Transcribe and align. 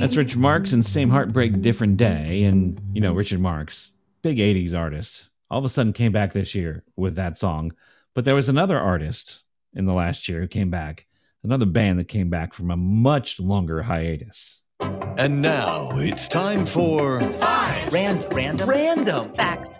That's 0.00 0.16
Richard 0.16 0.38
Marx 0.38 0.72
and 0.72 0.84
Same 0.84 1.10
Heartbreak, 1.10 1.62
Different 1.62 1.96
Day. 1.96 2.44
And, 2.44 2.80
you 2.92 3.00
know, 3.00 3.12
Richard 3.12 3.40
Marx, 3.40 3.90
big 4.22 4.38
80s 4.38 4.76
artist, 4.76 5.30
all 5.50 5.58
of 5.58 5.64
a 5.64 5.68
sudden 5.68 5.92
came 5.92 6.12
back 6.12 6.32
this 6.32 6.54
year 6.54 6.84
with 6.96 7.16
that 7.16 7.36
song. 7.36 7.72
But 8.14 8.24
there 8.24 8.34
was 8.34 8.48
another 8.48 8.78
artist 8.78 9.44
in 9.74 9.86
the 9.86 9.92
last 9.92 10.28
year 10.28 10.40
who 10.40 10.46
came 10.46 10.70
back, 10.70 11.06
another 11.42 11.66
band 11.66 11.98
that 11.98 12.08
came 12.08 12.30
back 12.30 12.54
from 12.54 12.70
a 12.70 12.76
much 12.76 13.40
longer 13.40 13.82
hiatus. 13.82 14.62
And 15.16 15.40
now 15.40 15.90
it's 15.98 16.28
time 16.28 16.66
for 16.66 17.18
Rand, 17.90 18.26
random, 18.32 18.68
Random. 18.68 19.32
Facts. 19.32 19.78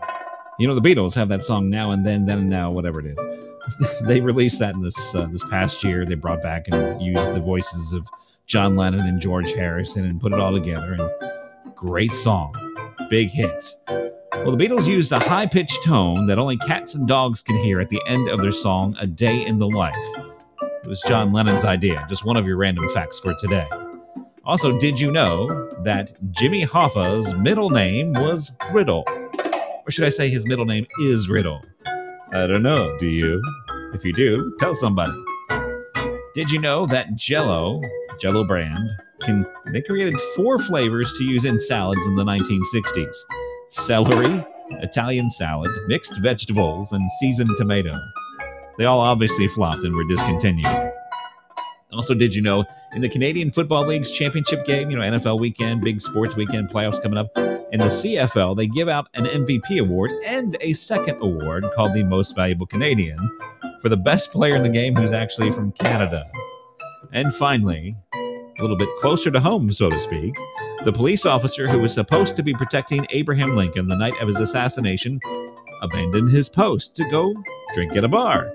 You 0.58 0.68
know, 0.68 0.78
the 0.78 0.80
Beatles 0.80 1.14
have 1.14 1.28
that 1.30 1.42
song 1.42 1.70
now 1.70 1.90
and 1.90 2.06
then, 2.06 2.26
then 2.26 2.38
and 2.38 2.48
now, 2.48 2.70
whatever 2.70 3.00
it 3.00 3.06
is. 3.06 3.53
they 4.02 4.20
released 4.20 4.58
that 4.58 4.74
in 4.74 4.82
this 4.82 5.14
uh, 5.14 5.26
this 5.26 5.44
past 5.44 5.82
year. 5.84 6.04
They 6.04 6.14
brought 6.14 6.42
back 6.42 6.68
and 6.68 7.00
used 7.00 7.34
the 7.34 7.40
voices 7.40 7.92
of 7.92 8.08
John 8.46 8.76
Lennon 8.76 9.06
and 9.06 9.20
George 9.20 9.52
Harrison 9.52 10.04
and 10.04 10.20
put 10.20 10.32
it 10.32 10.40
all 10.40 10.52
together. 10.52 10.94
And 10.94 11.74
great 11.74 12.12
song, 12.12 12.54
big 13.08 13.30
hit. 13.30 13.64
Well, 13.88 14.56
the 14.56 14.66
Beatles 14.66 14.86
used 14.86 15.12
a 15.12 15.18
high 15.18 15.46
pitched 15.46 15.84
tone 15.84 16.26
that 16.26 16.38
only 16.38 16.56
cats 16.58 16.94
and 16.94 17.06
dogs 17.06 17.42
can 17.42 17.56
hear 17.56 17.80
at 17.80 17.88
the 17.88 18.00
end 18.06 18.28
of 18.28 18.42
their 18.42 18.52
song, 18.52 18.96
"A 18.98 19.06
Day 19.06 19.44
in 19.44 19.58
the 19.58 19.68
Life." 19.68 19.94
It 20.82 20.88
was 20.88 21.02
John 21.06 21.32
Lennon's 21.32 21.64
idea. 21.64 22.04
Just 22.08 22.24
one 22.26 22.36
of 22.36 22.46
your 22.46 22.56
random 22.56 22.88
facts 22.92 23.18
for 23.18 23.34
today. 23.34 23.66
Also, 24.44 24.78
did 24.78 25.00
you 25.00 25.10
know 25.10 25.70
that 25.84 26.12
Jimmy 26.30 26.62
Hoffa's 26.62 27.34
middle 27.36 27.70
name 27.70 28.12
was 28.12 28.52
Riddle? 28.72 29.04
Or 29.08 29.90
should 29.90 30.04
I 30.04 30.10
say 30.10 30.28
his 30.28 30.44
middle 30.46 30.66
name 30.66 30.86
is 31.00 31.30
Riddle? 31.30 31.62
I 32.34 32.48
don't 32.48 32.64
know. 32.64 32.96
Do 32.98 33.06
you? 33.06 33.40
If 33.94 34.04
you 34.04 34.12
do, 34.12 34.56
tell 34.58 34.74
somebody. 34.74 35.12
Did 36.34 36.50
you 36.50 36.60
know 36.60 36.84
that 36.86 37.14
Jell-O, 37.14 37.80
Jell-O 38.20 38.42
brand, 38.42 38.88
can 39.20 39.46
they 39.72 39.80
created 39.80 40.20
four 40.34 40.58
flavors 40.58 41.14
to 41.16 41.22
use 41.22 41.44
in 41.44 41.60
salads 41.60 42.04
in 42.06 42.16
the 42.16 42.24
1960s? 42.24 43.14
Celery, 43.70 44.44
Italian 44.82 45.30
salad, 45.30 45.70
mixed 45.86 46.20
vegetables, 46.22 46.90
and 46.90 47.08
seasoned 47.20 47.50
tomato. 47.56 47.94
They 48.78 48.86
all 48.86 49.00
obviously 49.00 49.46
flopped 49.46 49.84
and 49.84 49.94
were 49.94 50.08
discontinued. 50.08 50.92
Also, 51.92 52.14
did 52.14 52.34
you 52.34 52.42
know 52.42 52.64
in 52.94 53.00
the 53.00 53.08
Canadian 53.08 53.52
Football 53.52 53.86
League's 53.86 54.10
championship 54.10 54.66
game, 54.66 54.90
you 54.90 54.96
know, 54.96 55.02
NFL 55.02 55.38
weekend, 55.38 55.82
big 55.82 56.00
sports 56.02 56.34
weekend, 56.34 56.68
playoffs 56.68 57.00
coming 57.00 57.16
up, 57.16 57.28
in 57.74 57.80
the 57.80 57.86
CFL, 57.86 58.56
they 58.56 58.68
give 58.68 58.88
out 58.88 59.08
an 59.14 59.24
MVP 59.24 59.80
award 59.80 60.12
and 60.24 60.56
a 60.60 60.74
second 60.74 61.18
award 61.20 61.66
called 61.74 61.92
the 61.92 62.04
Most 62.04 62.36
Valuable 62.36 62.66
Canadian 62.66 63.18
for 63.82 63.88
the 63.88 63.96
best 63.96 64.30
player 64.30 64.54
in 64.54 64.62
the 64.62 64.68
game 64.68 64.94
who's 64.94 65.12
actually 65.12 65.50
from 65.50 65.72
Canada. 65.72 66.24
And 67.12 67.34
finally, 67.34 67.96
a 68.14 68.62
little 68.62 68.76
bit 68.76 68.88
closer 69.00 69.28
to 69.28 69.40
home, 69.40 69.72
so 69.72 69.90
to 69.90 69.98
speak, 69.98 70.36
the 70.84 70.92
police 70.92 71.26
officer 71.26 71.66
who 71.66 71.80
was 71.80 71.92
supposed 71.92 72.36
to 72.36 72.44
be 72.44 72.54
protecting 72.54 73.08
Abraham 73.10 73.56
Lincoln 73.56 73.88
the 73.88 73.96
night 73.96 74.14
of 74.20 74.28
his 74.28 74.38
assassination 74.38 75.18
abandoned 75.82 76.30
his 76.30 76.48
post 76.48 76.94
to 76.94 77.10
go 77.10 77.34
drink 77.74 77.96
at 77.96 78.04
a 78.04 78.08
bar. 78.08 78.52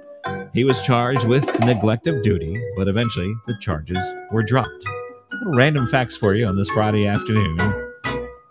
He 0.53 0.63
was 0.63 0.81
charged 0.81 1.27
with 1.27 1.59
neglect 1.59 2.07
of 2.07 2.23
duty, 2.23 2.57
but 2.77 2.87
eventually 2.87 3.33
the 3.47 3.57
charges 3.59 4.13
were 4.31 4.43
dropped. 4.43 4.87
Little 5.33 5.57
random 5.57 5.87
facts 5.87 6.15
for 6.15 6.35
you 6.35 6.47
on 6.47 6.55
this 6.55 6.69
Friday 6.69 7.05
afternoon. 7.05 7.78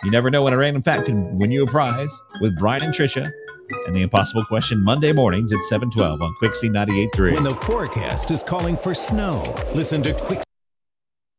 You 0.05 0.13
never 0.13 0.31
know 0.31 0.43
when 0.43 0.53
a 0.53 0.57
random 0.57 0.83
fact 0.83 1.07
can 1.07 1.39
win 1.39 1.51
you 1.51 1.65
a 1.65 1.67
prize 1.67 2.11
with 2.41 2.57
Brian 2.57 2.85
and 2.85 2.95
Trisha 2.95 3.33
and 3.87 3.97
the 3.97 4.03
Impossible 4.03 4.45
Question 4.45 4.83
Monday 4.83 5.13
mornings 5.13 5.53
at 5.53 5.61
712 5.65 6.23
on 6.23 6.35
Quixie 6.39 6.69
98.3. 6.69 7.35
when 7.35 7.43
the 7.43 7.55
forecast 7.55 8.31
is 8.31 8.45
calling 8.45 8.77
for 8.77 8.95
snow. 8.95 9.43
Listen 9.75 10.01
to 10.05 10.15
Quick 10.15 10.43